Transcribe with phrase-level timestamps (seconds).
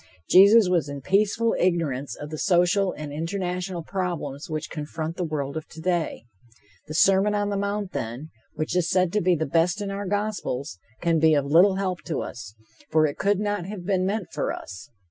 [0.27, 5.55] Jesus was in peaceful ignorance of the social and international problems which confront the world
[5.55, 6.25] of today.
[6.87, 10.07] The Sermon on the Mount, then, which is said to be the best in our
[10.07, 12.55] gospels, can be of little help to us,
[12.89, 14.89] for it could not have been meant for us.